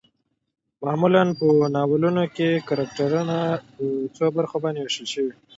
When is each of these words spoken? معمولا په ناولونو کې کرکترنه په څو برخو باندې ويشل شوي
معمولا 0.83 1.23
په 1.39 1.47
ناولونو 1.75 2.23
کې 2.35 2.49
کرکترنه 2.67 3.37
په 3.73 3.83
څو 4.15 4.25
برخو 4.37 4.57
باندې 4.63 4.79
ويشل 4.81 5.07
شوي 5.13 5.33